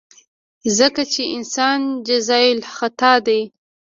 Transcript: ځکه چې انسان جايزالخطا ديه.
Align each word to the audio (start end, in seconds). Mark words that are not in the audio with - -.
ځکه 0.77 1.01
چې 1.13 1.23
انسان 1.35 1.79
جايزالخطا 2.07 3.13
ديه. 3.25 3.43